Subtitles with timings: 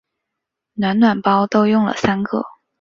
[0.73, 2.41] 暖暖包都用了三个